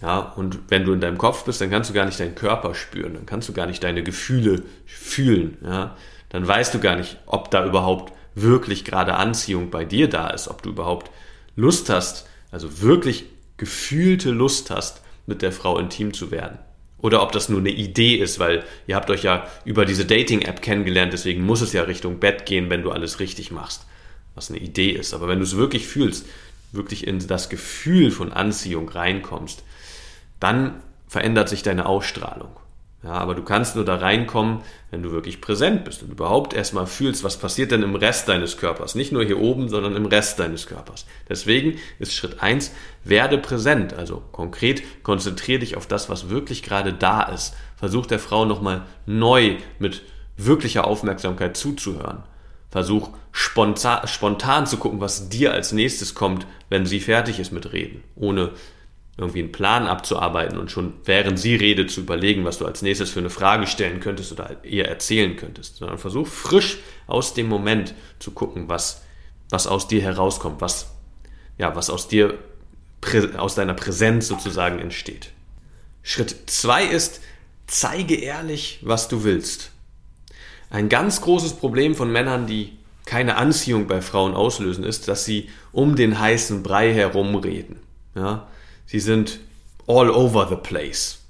Ja, 0.00 0.18
und 0.18 0.58
wenn 0.68 0.84
du 0.84 0.92
in 0.92 1.00
deinem 1.00 1.18
Kopf 1.18 1.44
bist, 1.44 1.60
dann 1.60 1.70
kannst 1.70 1.90
du 1.90 1.94
gar 1.94 2.06
nicht 2.06 2.18
deinen 2.18 2.34
Körper 2.34 2.74
spüren, 2.74 3.14
dann 3.14 3.26
kannst 3.26 3.48
du 3.48 3.52
gar 3.52 3.66
nicht 3.66 3.84
deine 3.84 4.02
Gefühle 4.02 4.62
fühlen, 4.84 5.58
ja. 5.62 5.96
Dann 6.32 6.48
weißt 6.48 6.72
du 6.72 6.80
gar 6.80 6.96
nicht, 6.96 7.18
ob 7.26 7.50
da 7.50 7.64
überhaupt 7.66 8.14
wirklich 8.34 8.86
gerade 8.86 9.16
Anziehung 9.16 9.70
bei 9.70 9.84
dir 9.84 10.08
da 10.08 10.30
ist, 10.30 10.48
ob 10.48 10.62
du 10.62 10.70
überhaupt 10.70 11.10
Lust 11.56 11.90
hast, 11.90 12.26
also 12.50 12.80
wirklich 12.80 13.26
gefühlte 13.58 14.30
Lust 14.30 14.70
hast, 14.70 15.02
mit 15.26 15.42
der 15.42 15.52
Frau 15.52 15.78
intim 15.78 16.14
zu 16.14 16.30
werden. 16.30 16.58
Oder 16.96 17.22
ob 17.22 17.32
das 17.32 17.50
nur 17.50 17.60
eine 17.60 17.70
Idee 17.70 18.14
ist, 18.14 18.38
weil 18.38 18.64
ihr 18.86 18.96
habt 18.96 19.10
euch 19.10 19.24
ja 19.24 19.46
über 19.66 19.84
diese 19.84 20.06
Dating-App 20.06 20.62
kennengelernt, 20.62 21.12
deswegen 21.12 21.44
muss 21.44 21.60
es 21.60 21.74
ja 21.74 21.82
Richtung 21.82 22.18
Bett 22.18 22.46
gehen, 22.46 22.70
wenn 22.70 22.82
du 22.82 22.90
alles 22.90 23.20
richtig 23.20 23.50
machst. 23.50 23.84
Was 24.34 24.48
eine 24.48 24.60
Idee 24.60 24.92
ist. 24.92 25.12
Aber 25.12 25.28
wenn 25.28 25.38
du 25.38 25.44
es 25.44 25.58
wirklich 25.58 25.86
fühlst, 25.86 26.24
wirklich 26.70 27.06
in 27.06 27.26
das 27.26 27.50
Gefühl 27.50 28.10
von 28.10 28.32
Anziehung 28.32 28.88
reinkommst, 28.88 29.62
dann 30.40 30.82
verändert 31.06 31.50
sich 31.50 31.62
deine 31.62 31.84
Ausstrahlung. 31.84 32.56
Ja, 33.02 33.14
aber 33.14 33.34
du 33.34 33.42
kannst 33.42 33.74
nur 33.74 33.84
da 33.84 33.96
reinkommen, 33.96 34.60
wenn 34.92 35.02
du 35.02 35.10
wirklich 35.10 35.40
präsent 35.40 35.84
bist 35.84 36.04
und 36.04 36.12
überhaupt 36.12 36.54
erstmal 36.54 36.86
fühlst, 36.86 37.24
was 37.24 37.36
passiert 37.36 37.72
denn 37.72 37.82
im 37.82 37.96
Rest 37.96 38.28
deines 38.28 38.58
Körpers. 38.58 38.94
Nicht 38.94 39.10
nur 39.10 39.24
hier 39.24 39.40
oben, 39.40 39.68
sondern 39.68 39.96
im 39.96 40.06
Rest 40.06 40.38
deines 40.38 40.68
Körpers. 40.68 41.04
Deswegen 41.28 41.78
ist 41.98 42.14
Schritt 42.14 42.40
eins: 42.40 42.72
werde 43.02 43.38
präsent. 43.38 43.92
Also 43.94 44.22
konkret 44.30 44.82
konzentriere 45.02 45.58
dich 45.58 45.76
auf 45.76 45.88
das, 45.88 46.08
was 46.08 46.30
wirklich 46.30 46.62
gerade 46.62 46.92
da 46.92 47.24
ist. 47.24 47.56
Versuch 47.76 48.06
der 48.06 48.20
Frau 48.20 48.44
nochmal 48.44 48.82
neu 49.04 49.56
mit 49.80 50.02
wirklicher 50.36 50.86
Aufmerksamkeit 50.86 51.56
zuzuhören. 51.56 52.22
Versuch 52.70 53.10
spontan, 53.32 54.06
spontan 54.06 54.66
zu 54.66 54.76
gucken, 54.76 55.00
was 55.00 55.28
dir 55.28 55.52
als 55.52 55.72
nächstes 55.72 56.14
kommt, 56.14 56.46
wenn 56.70 56.86
sie 56.86 57.00
fertig 57.00 57.40
ist 57.40 57.52
mit 57.52 57.72
Reden. 57.72 58.04
Ohne 58.14 58.52
irgendwie 59.22 59.40
einen 59.40 59.52
Plan 59.52 59.86
abzuarbeiten 59.86 60.58
und 60.58 60.70
schon 60.70 60.94
während 61.04 61.38
sie 61.38 61.54
redet 61.54 61.90
zu 61.90 62.00
überlegen, 62.00 62.44
was 62.44 62.58
du 62.58 62.66
als 62.66 62.82
nächstes 62.82 63.10
für 63.10 63.20
eine 63.20 63.30
Frage 63.30 63.66
stellen 63.66 64.00
könntest 64.00 64.32
oder 64.32 64.56
ihr 64.64 64.86
erzählen 64.86 65.36
könntest, 65.36 65.76
sondern 65.76 65.98
versuch 65.98 66.26
frisch 66.26 66.78
aus 67.06 67.34
dem 67.34 67.48
Moment 67.48 67.94
zu 68.18 68.32
gucken, 68.32 68.68
was, 68.68 69.02
was 69.50 69.66
aus 69.66 69.88
dir 69.88 70.02
herauskommt, 70.02 70.60
was, 70.60 70.90
ja, 71.58 71.74
was 71.74 71.90
aus 71.90 72.08
dir, 72.08 72.38
aus 73.36 73.54
deiner 73.54 73.74
Präsenz 73.74 74.28
sozusagen 74.28 74.78
entsteht. 74.78 75.30
Schritt 76.02 76.50
zwei 76.50 76.84
ist, 76.84 77.20
zeige 77.66 78.14
ehrlich, 78.14 78.80
was 78.82 79.08
du 79.08 79.24
willst. 79.24 79.70
Ein 80.70 80.88
ganz 80.88 81.20
großes 81.20 81.54
Problem 81.54 81.94
von 81.94 82.10
Männern, 82.10 82.46
die 82.46 82.72
keine 83.04 83.36
Anziehung 83.36 83.86
bei 83.86 84.00
Frauen 84.00 84.34
auslösen, 84.34 84.84
ist, 84.84 85.08
dass 85.08 85.24
sie 85.24 85.48
um 85.72 85.96
den 85.96 86.18
heißen 86.18 86.62
Brei 86.62 86.92
herumreden. 86.94 87.80
Ja, 88.14 88.46
Sie 88.86 89.00
sind 89.00 89.40
all 89.86 90.10
over 90.10 90.46
the 90.48 90.56
place. 90.56 91.22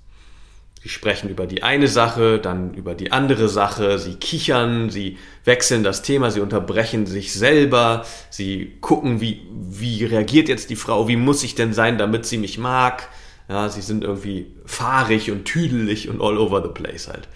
Sie 0.83 0.89
sprechen 0.89 1.31
über 1.31 1.47
die 1.47 1.63
eine 1.63 1.87
Sache, 1.87 2.41
dann 2.41 2.75
über 2.75 2.97
die 2.97 3.13
andere 3.13 3.49
Sache, 3.49 4.01
sie 4.01 4.17
kichern, 4.17 4.91
sie 4.91 5.17
wechseln 5.45 5.85
das 5.85 6.03
Thema, 6.03 6.33
sie 6.33 6.41
unterbrechen 6.41 7.07
sich 7.07 7.33
selber, 7.33 8.05
sie 8.31 8.79
gucken, 8.81 9.21
wie, 9.21 9.47
wie 9.53 10.05
reagiert 10.05 10.49
jetzt 10.49 10.71
die 10.71 10.77
Frau, 10.77 11.07
wie 11.07 11.15
muss 11.15 11.45
ich 11.45 11.55
denn 11.55 11.73
sein, 11.73 11.99
damit 11.99 12.27
sie 12.27 12.37
mich 12.37 12.59
mag. 12.59 13.09
Ja, 13.49 13.69
sie 13.69 13.81
sind 13.81 14.03
irgendwie 14.03 14.47
fahrig 14.67 15.31
und 15.31 15.45
tüdelig 15.45 16.09
und 16.09 16.21
all 16.21 16.37
over 16.37 16.63
the 16.63 16.69
place 16.69 17.07
halt. 17.07 17.29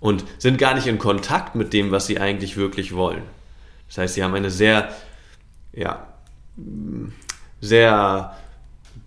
Und 0.00 0.24
sind 0.38 0.56
gar 0.56 0.74
nicht 0.74 0.86
in 0.86 0.98
Kontakt 0.98 1.54
mit 1.54 1.74
dem, 1.74 1.90
was 1.90 2.06
sie 2.06 2.18
eigentlich 2.18 2.56
wirklich 2.56 2.94
wollen. 2.94 3.24
Das 3.88 3.98
heißt, 3.98 4.14
sie 4.14 4.24
haben 4.24 4.34
eine 4.34 4.50
sehr, 4.50 4.94
ja, 5.74 6.06
sehr 7.60 8.34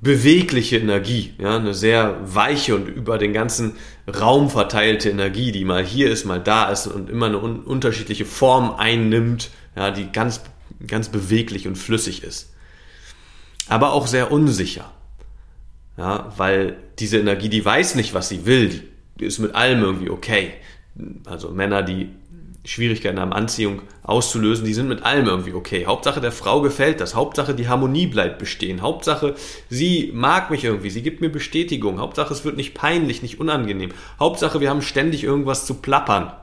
bewegliche 0.01 0.77
Energie, 0.77 1.35
ja, 1.37 1.57
eine 1.57 1.75
sehr 1.75 2.17
weiche 2.23 2.75
und 2.75 2.87
über 2.87 3.19
den 3.19 3.33
ganzen 3.33 3.75
Raum 4.07 4.49
verteilte 4.49 5.11
Energie, 5.11 5.51
die 5.51 5.63
mal 5.63 5.85
hier 5.85 6.09
ist, 6.09 6.25
mal 6.25 6.41
da 6.41 6.69
ist 6.71 6.87
und 6.87 7.09
immer 7.09 7.27
eine 7.27 7.39
un 7.39 7.59
unterschiedliche 7.59 8.25
Form 8.25 8.73
einnimmt, 8.75 9.51
ja, 9.75 9.91
die 9.91 10.11
ganz, 10.11 10.41
ganz 10.87 11.09
beweglich 11.09 11.67
und 11.67 11.77
flüssig 11.77 12.23
ist. 12.23 12.53
Aber 13.69 13.93
auch 13.93 14.07
sehr 14.07 14.31
unsicher, 14.31 14.91
ja, 15.97 16.33
weil 16.35 16.77
diese 16.97 17.19
Energie, 17.19 17.49
die 17.49 17.63
weiß 17.63 17.93
nicht, 17.93 18.15
was 18.15 18.27
sie 18.27 18.47
will, 18.47 18.83
die 19.19 19.25
ist 19.25 19.37
mit 19.37 19.53
allem 19.53 19.83
irgendwie 19.83 20.09
okay. 20.09 20.53
Also 21.25 21.51
Männer, 21.51 21.83
die 21.83 22.09
Schwierigkeiten 22.63 23.19
haben, 23.19 23.33
Anziehung 23.33 23.81
auszulösen, 24.03 24.65
die 24.65 24.73
sind 24.73 24.87
mit 24.87 25.03
allem 25.03 25.25
irgendwie 25.25 25.53
okay. 25.53 25.85
Hauptsache 25.87 26.21
der 26.21 26.31
Frau 26.31 26.61
gefällt 26.61 27.01
das. 27.01 27.15
Hauptsache 27.15 27.55
die 27.55 27.67
Harmonie 27.67 28.05
bleibt 28.05 28.37
bestehen. 28.37 28.81
Hauptsache 28.81 29.35
sie 29.69 30.11
mag 30.13 30.51
mich 30.51 30.63
irgendwie. 30.63 30.91
Sie 30.91 31.01
gibt 31.01 31.21
mir 31.21 31.29
Bestätigung. 31.29 31.99
Hauptsache 31.99 32.33
es 32.33 32.45
wird 32.45 32.57
nicht 32.57 32.75
peinlich, 32.75 33.23
nicht 33.23 33.39
unangenehm. 33.39 33.91
Hauptsache 34.19 34.61
wir 34.61 34.69
haben 34.69 34.83
ständig 34.83 35.23
irgendwas 35.23 35.65
zu 35.65 35.75
plappern. 35.75 36.33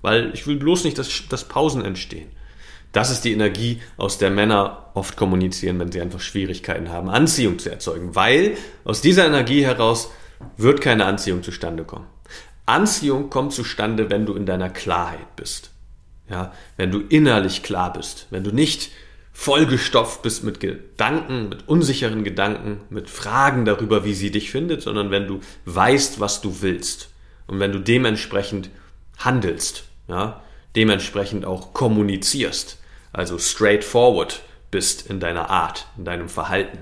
Weil 0.00 0.30
ich 0.32 0.46
will 0.46 0.56
bloß 0.56 0.84
nicht, 0.84 0.96
dass, 0.98 1.28
dass 1.28 1.44
Pausen 1.44 1.84
entstehen. 1.84 2.28
Das 2.92 3.10
ist 3.10 3.24
die 3.24 3.32
Energie, 3.32 3.82
aus 3.98 4.16
der 4.16 4.30
Männer 4.30 4.90
oft 4.94 5.16
kommunizieren, 5.18 5.78
wenn 5.78 5.92
sie 5.92 6.00
einfach 6.00 6.20
Schwierigkeiten 6.20 6.88
haben, 6.88 7.10
Anziehung 7.10 7.58
zu 7.58 7.70
erzeugen. 7.70 8.14
Weil 8.14 8.56
aus 8.84 9.02
dieser 9.02 9.26
Energie 9.26 9.62
heraus 9.62 10.10
wird 10.56 10.80
keine 10.80 11.04
Anziehung 11.04 11.42
zustande 11.42 11.84
kommen. 11.84 12.06
Anziehung 12.66 13.30
kommt 13.30 13.52
zustande, 13.52 14.10
wenn 14.10 14.26
du 14.26 14.34
in 14.34 14.46
deiner 14.46 14.68
Klarheit 14.68 15.36
bist. 15.36 15.70
Ja, 16.28 16.52
wenn 16.76 16.90
du 16.90 17.00
innerlich 17.00 17.62
klar 17.62 17.92
bist, 17.92 18.26
wenn 18.30 18.42
du 18.42 18.50
nicht 18.50 18.90
vollgestopft 19.32 20.22
bist 20.22 20.42
mit 20.42 20.58
Gedanken, 20.58 21.48
mit 21.50 21.68
unsicheren 21.68 22.24
Gedanken, 22.24 22.80
mit 22.90 23.10
Fragen 23.10 23.64
darüber, 23.64 24.04
wie 24.04 24.14
sie 24.14 24.30
dich 24.30 24.50
findet, 24.50 24.82
sondern 24.82 25.10
wenn 25.10 25.28
du 25.28 25.40
weißt, 25.66 26.18
was 26.18 26.40
du 26.40 26.62
willst 26.62 27.10
und 27.46 27.60
wenn 27.60 27.70
du 27.70 27.78
dementsprechend 27.78 28.70
handelst, 29.18 29.84
ja, 30.08 30.42
dementsprechend 30.74 31.44
auch 31.44 31.74
kommunizierst, 31.74 32.78
also 33.12 33.38
straightforward 33.38 34.42
bist 34.70 35.06
in 35.08 35.20
deiner 35.20 35.50
Art, 35.50 35.86
in 35.96 36.04
deinem 36.04 36.28
Verhalten. 36.28 36.78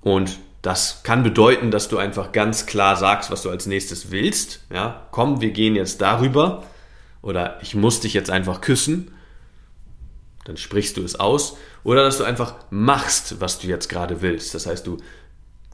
Und 0.00 0.38
das 0.62 1.02
kann 1.02 1.22
bedeuten, 1.22 1.70
dass 1.70 1.88
du 1.88 1.98
einfach 1.98 2.32
ganz 2.32 2.66
klar 2.66 2.96
sagst, 2.96 3.30
was 3.30 3.42
du 3.42 3.50
als 3.50 3.66
nächstes 3.66 4.10
willst. 4.10 4.60
Ja, 4.72 5.06
komm, 5.12 5.40
wir 5.40 5.50
gehen 5.50 5.76
jetzt 5.76 6.00
darüber. 6.00 6.64
Oder 7.22 7.58
ich 7.62 7.74
muss 7.74 8.00
dich 8.00 8.14
jetzt 8.14 8.30
einfach 8.30 8.60
küssen. 8.60 9.12
Dann 10.44 10.56
sprichst 10.56 10.96
du 10.96 11.04
es 11.04 11.18
aus. 11.18 11.56
Oder 11.84 12.04
dass 12.04 12.18
du 12.18 12.24
einfach 12.24 12.54
machst, 12.70 13.40
was 13.40 13.60
du 13.60 13.68
jetzt 13.68 13.88
gerade 13.88 14.20
willst. 14.20 14.54
Das 14.54 14.66
heißt, 14.66 14.86
du 14.86 14.98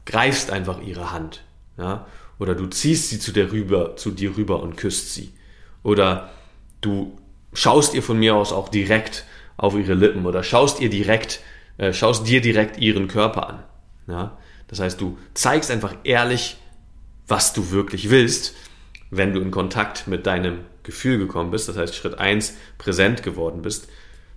greifst 0.05 0.51
einfach 0.51 0.81
ihre 0.81 1.11
Hand. 1.11 1.41
Ja, 1.77 2.05
oder 2.39 2.55
du 2.55 2.67
ziehst 2.67 3.09
sie 3.09 3.19
zu 3.19 3.31
dir 3.31 3.51
rüber, 3.51 3.95
zu 3.95 4.11
dir 4.11 4.37
rüber 4.37 4.61
und 4.61 4.77
küsst 4.77 5.13
sie. 5.13 5.33
Oder 5.83 6.29
du 6.81 7.17
schaust 7.53 7.93
ihr 7.93 8.03
von 8.03 8.19
mir 8.19 8.35
aus 8.35 8.51
auch 8.51 8.69
direkt 8.69 9.25
auf 9.57 9.75
ihre 9.75 9.93
Lippen 9.93 10.25
oder 10.25 10.43
schaust 10.43 10.79
ihr 10.79 10.89
direkt, 10.89 11.39
äh, 11.77 11.93
schaust 11.93 12.27
dir 12.27 12.41
direkt 12.41 12.77
ihren 12.77 13.07
Körper 13.07 13.49
an. 13.49 13.63
Ja, 14.07 14.37
das 14.67 14.79
heißt, 14.79 14.99
du 14.99 15.17
zeigst 15.33 15.71
einfach 15.71 15.95
ehrlich, 16.03 16.57
was 17.27 17.53
du 17.53 17.71
wirklich 17.71 18.09
willst, 18.09 18.53
wenn 19.09 19.33
du 19.33 19.41
in 19.41 19.51
Kontakt 19.51 20.07
mit 20.07 20.25
deinem 20.25 20.59
Gefühl 20.83 21.17
gekommen 21.17 21.51
bist. 21.51 21.69
Das 21.69 21.77
heißt, 21.77 21.95
Schritt 21.95 22.17
1 22.17 22.53
präsent 22.77 23.23
geworden 23.23 23.61
bist, 23.61 23.87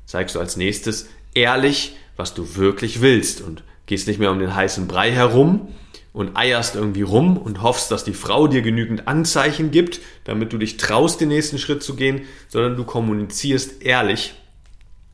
zeigst 0.06 0.34
du 0.34 0.40
als 0.40 0.56
nächstes 0.56 1.08
ehrlich, 1.34 1.96
was 2.16 2.34
du 2.34 2.56
wirklich 2.56 3.00
willst 3.00 3.40
und 3.40 3.62
gehst 3.86 4.08
nicht 4.08 4.18
mehr 4.18 4.30
um 4.30 4.38
den 4.38 4.54
heißen 4.54 4.88
Brei 4.88 5.12
herum 5.12 5.74
und 6.12 6.36
eierst 6.36 6.74
irgendwie 6.74 7.02
rum 7.02 7.36
und 7.36 7.62
hoffst, 7.62 7.90
dass 7.90 8.04
die 8.04 8.14
Frau 8.14 8.48
dir 8.48 8.62
genügend 8.62 9.06
Anzeichen 9.06 9.70
gibt, 9.70 10.00
damit 10.24 10.52
du 10.52 10.58
dich 10.58 10.76
traust, 10.76 11.20
den 11.20 11.28
nächsten 11.28 11.58
Schritt 11.58 11.82
zu 11.82 11.94
gehen, 11.94 12.22
sondern 12.48 12.76
du 12.76 12.84
kommunizierst 12.84 13.82
ehrlich, 13.82 14.34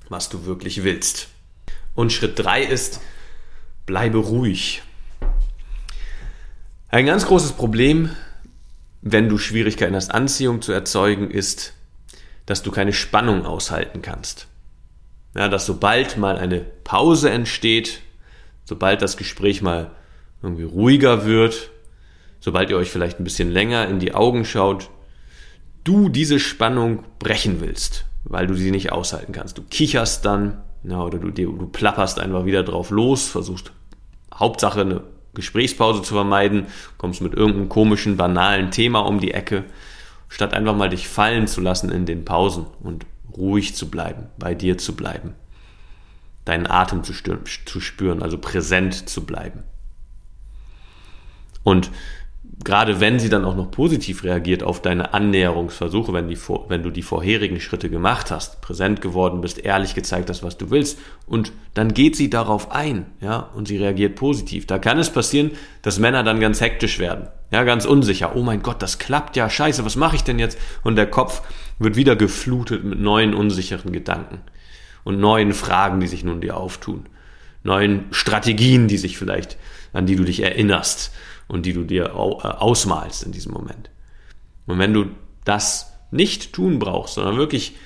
was 0.09 0.29
du 0.29 0.47
wirklich 0.47 0.83
willst. 0.85 1.29
Und 1.95 2.13
Schritt 2.13 2.39
3 2.39 2.63
ist, 2.63 3.01
bleibe 3.87 4.19
ruhig. 4.19 4.83
Ein 6.95 7.07
ganz 7.07 7.27
großes 7.27 7.55
Problem, 7.55 8.11
wenn 9.03 9.29
du 9.29 9.37
Schwierigkeiten 9.37 9.97
hast, 9.97 10.15
Anziehung 10.15 10.63
zu 10.63 10.71
erzeugen, 10.71 11.29
ist, 11.29 11.73
dass 12.47 12.63
du 12.63 12.71
keine 12.71 12.93
Spannung 12.93 13.47
aushalten 13.47 14.01
kannst. 14.01 14.47
Ja, 15.35 15.49
dass 15.49 15.67
sobald 15.67 16.19
mal 16.19 16.39
eine 16.39 16.61
Pause 16.61 17.31
entsteht, 17.31 18.01
sobald 18.65 19.03
das 19.03 19.17
Gespräch 19.17 19.61
mal 19.61 19.91
irgendwie 20.41 20.63
ruhiger 20.63 21.27
wird, 21.27 21.71
sobald 22.39 22.71
ihr 22.71 22.77
euch 22.77 22.93
vielleicht 22.93 23.19
ein 23.19 23.25
bisschen 23.25 23.51
länger 23.51 23.89
in 23.89 23.99
die 23.99 24.15
Augen 24.15 24.45
schaut, 24.45 24.89
du 25.83 26.09
diese 26.09 26.39
Spannung 26.39 27.03
brechen 27.19 27.61
willst, 27.61 28.05
weil 28.23 28.47
du 28.47 28.55
sie 28.55 28.71
nicht 28.71 28.93
aushalten 28.93 29.33
kannst. 29.33 29.59
Du 29.59 29.63
kicherst 29.63 30.25
dann 30.25 30.63
ja, 30.85 31.03
oder 31.03 31.19
du, 31.19 31.33
du 31.33 31.67
plapperst 31.67 32.21
einfach 32.21 32.45
wieder 32.45 32.63
drauf 32.63 32.91
los, 32.91 33.27
versuchst 33.27 33.73
Hauptsache 34.33 34.83
eine 34.83 35.03
Gesprächspause 35.35 36.03
zu 36.03 36.15
vermeiden, 36.15 36.67
kommst 36.99 37.21
mit 37.21 37.35
irgendeinem 37.35 37.69
komischen, 37.69 38.17
banalen 38.17 38.71
Thema 38.71 39.01
um 39.01 39.21
die 39.21 39.33
Ecke 39.33 39.65
statt 40.29 40.53
einfach 40.53 40.75
mal 40.75 40.89
dich 40.89 41.07
fallen 41.07 41.47
zu 41.47 41.61
lassen 41.61 41.91
in 41.91 42.07
den 42.07 42.25
Pausen 42.25 42.67
und 42.83 43.07
ruhig 43.37 43.75
zu 43.75 43.89
bleiben, 43.89 44.27
bei 44.37 44.55
dir 44.55 44.79
zu 44.79 44.97
bleiben, 44.97 45.35
deinen 46.45 46.67
Atem 46.67 47.05
zu, 47.05 47.13
zu 47.13 47.81
spüren, 47.81 48.23
also 48.23 48.39
präsent 48.39 49.09
zu 49.09 49.25
bleiben. 49.25 49.63
Und 51.63 51.91
gerade 52.63 53.01
wenn 53.01 53.19
sie 53.19 53.29
dann 53.29 53.45
auch 53.45 53.57
noch 53.57 53.71
positiv 53.71 54.23
reagiert 54.23 54.63
auf 54.63 54.81
deine 54.81 55.13
Annäherungsversuche, 55.13 56.13
wenn, 56.13 56.29
die, 56.29 56.39
wenn 56.69 56.83
du 56.83 56.91
die 56.91 57.03
vorherigen 57.03 57.61
Schritte 57.61 57.91
gemacht 57.91 58.31
hast, 58.31 58.61
präsent 58.61 59.01
geworden 59.01 59.41
bist, 59.41 59.59
ehrlich 59.59 59.95
gezeigt 59.95 60.31
hast, 60.31 60.43
was 60.43 60.57
du 60.57 60.71
willst, 60.71 60.99
und 61.27 61.53
dann 61.73 61.95
geht 61.95 62.17
sie 62.17 62.31
darauf 62.31 62.71
ein, 62.71 63.07
ja, 63.21 63.39
und 63.55 63.67
sie 63.67 63.79
reagiert 63.79 64.15
positiv. 64.15 64.67
Da 64.67 64.79
kann 64.79 64.99
es 64.99 65.11
passieren, 65.11 65.53
dass 65.83 65.99
Männer 65.99 66.23
dann 66.23 66.39
ganz 66.39 66.61
hektisch 66.61 66.99
werden, 66.99 67.29
ja, 67.51 67.65
ganz 67.65 67.87
unsicher. 67.87 68.37
Oh 68.37 68.43
mein 68.43 68.63
Gott, 68.63 68.83
das 68.83 68.99
klappt 68.99 69.37
ja, 69.37 69.51
scheiße, 69.51 69.85
was 69.85 69.97
mache 69.97 70.17
ich 70.17 70.25
denn 70.25 70.39
jetzt? 70.39 70.59
Und 70.83 70.97
der 70.97 71.07
Kopf 71.07 71.43
wird 71.79 71.97
wieder 71.97 72.15
geflutet 72.15 72.85
mit 72.85 73.01
neuen 73.01 73.35
unsicheren 73.35 73.93
Gedanken 73.93 74.43
und 75.03 75.19
neuen 75.19 75.53
Fragen, 75.53 76.01
die 76.01 76.07
sich 76.07 76.25
nun 76.25 76.41
dir 76.41 76.57
auftun, 76.57 77.07
neuen 77.65 78.05
Strategien, 78.11 78.87
die 78.87 78.99
sich 78.99 79.19
vielleicht, 79.19 79.57
an 79.93 80.07
die 80.07 80.17
du 80.17 80.25
dich 80.25 80.41
erinnerst 80.41 81.13
und 81.49 81.67
die 81.67 81.73
du 81.73 81.85
dir 81.85 82.07
äh, 82.07 82.09
ausmalst 82.09 83.25
in 83.25 83.33
diesem 83.33 83.53
Moment. 83.53 83.91
Und 84.67 84.79
wenn 84.79 84.93
du 84.93 85.07
das 85.45 85.93
nicht 86.11 86.53
tun 86.53 86.79
brauchst, 86.79 87.15
sondern 87.15 87.37
wirklich 87.37 87.77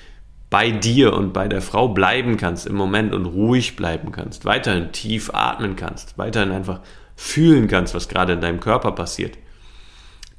bei 0.49 0.71
dir 0.71 1.13
und 1.13 1.33
bei 1.33 1.47
der 1.47 1.61
Frau 1.61 1.89
bleiben 1.89 2.37
kannst 2.37 2.65
im 2.65 2.75
Moment 2.75 3.13
und 3.13 3.25
ruhig 3.25 3.75
bleiben 3.75 4.11
kannst, 4.11 4.45
weiterhin 4.45 4.91
tief 4.91 5.31
atmen 5.33 5.75
kannst, 5.75 6.17
weiterhin 6.17 6.51
einfach 6.51 6.81
fühlen 7.15 7.67
kannst, 7.67 7.93
was 7.93 8.07
gerade 8.07 8.33
in 8.33 8.41
deinem 8.41 8.59
Körper 8.59 8.93
passiert, 8.93 9.37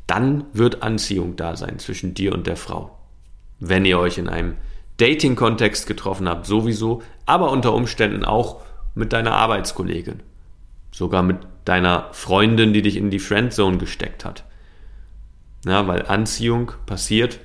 dann 0.07 0.45
wird 0.53 0.83
Anziehung 0.83 1.37
da 1.37 1.57
sein 1.57 1.79
zwischen 1.79 2.15
dir 2.15 2.33
und 2.33 2.47
der 2.47 2.57
Frau. 2.57 2.99
Wenn 3.61 3.85
ihr 3.85 3.99
euch 3.99 4.19
in 4.19 4.29
einem 4.29 4.57
Dating-Kontext 4.97 5.87
getroffen 5.87 6.29
habt, 6.29 6.47
sowieso, 6.47 7.03
aber 7.27 7.51
unter 7.53 7.75
Umständen 7.75 8.25
auch 8.25 8.63
mit 8.95 9.13
deiner 9.13 9.33
Arbeitskollegin, 9.33 10.23
sogar 10.91 11.23
mit 11.23 11.39
deiner 11.65 12.09
Freundin, 12.13 12.73
die 12.73 12.83
dich 12.83 12.97
in 12.97 13.11
die 13.11 13.19
Friendzone 13.19 13.79
gesteckt 13.79 14.25
hat. 14.25 14.45
Ja, 15.65 15.87
weil 15.87 16.07
Anziehung 16.07 16.73
passiert, 16.87 17.39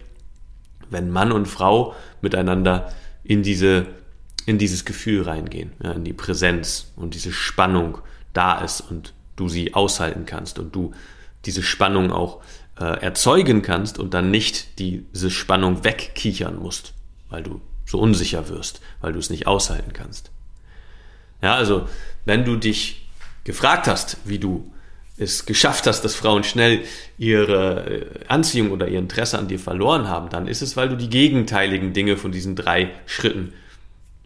wenn 0.89 1.11
Mann 1.11 1.31
und 1.31 1.47
Frau 1.47 1.95
miteinander 2.21 2.93
in 3.23 3.43
diese 3.43 3.87
in 4.45 4.59
dieses 4.59 4.85
Gefühl 4.85 5.23
reingehen, 5.23 5.71
ja, 5.83 5.91
in 5.93 6.03
die 6.03 6.13
Präsenz 6.13 6.91
und 6.95 7.15
diese 7.15 7.31
Spannung 7.31 7.97
da 8.33 8.59
ist 8.59 8.81
und 8.81 9.13
du 9.35 9.49
sie 9.49 9.73
aushalten 9.73 10.25
kannst 10.25 10.59
und 10.59 10.75
du 10.75 10.93
diese 11.45 11.63
Spannung 11.63 12.11
auch 12.11 12.41
äh, 12.79 13.01
erzeugen 13.01 13.61
kannst 13.61 13.97
und 13.99 14.13
dann 14.13 14.31
nicht 14.31 14.79
diese 14.79 15.31
Spannung 15.31 15.83
wegkichern 15.83 16.57
musst, 16.57 16.93
weil 17.29 17.43
du 17.43 17.61
so 17.85 17.99
unsicher 17.99 18.49
wirst, 18.49 18.81
weil 19.01 19.13
du 19.13 19.19
es 19.19 19.29
nicht 19.29 19.47
aushalten 19.47 19.93
kannst. 19.93 20.31
Ja, 21.41 21.55
also 21.55 21.87
wenn 22.25 22.45
du 22.45 22.55
dich 22.55 23.04
gefragt 23.45 23.87
hast, 23.87 24.17
wie 24.25 24.39
du 24.39 24.69
es 25.17 25.45
geschafft 25.45 25.87
hast, 25.87 26.01
dass 26.01 26.13
Frauen 26.13 26.43
schnell 26.43 26.81
ihre 27.17 27.85
äh, 27.89 28.05
Anziehung 28.27 28.71
oder 28.71 28.89
ihr 28.89 28.99
Interesse 28.99 29.39
an 29.39 29.47
dir 29.47 29.59
verloren 29.59 30.09
haben, 30.09 30.29
dann 30.29 30.47
ist 30.47 30.61
es, 30.61 30.75
weil 30.75 30.89
du 30.89 30.97
die 30.97 31.09
gegenteiligen 31.09 31.93
Dinge 31.93 32.17
von 32.17 32.33
diesen 32.33 32.57
drei 32.57 32.91
Schritten 33.05 33.53